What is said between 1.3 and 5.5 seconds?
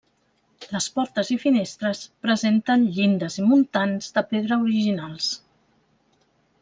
i finestres presenten llindes i muntants de pedra originals.